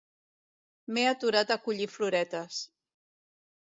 M'he 0.95 1.03
aturat 1.09 1.53
a 1.55 1.59
collir 1.67 1.91
floretes. 1.99 2.63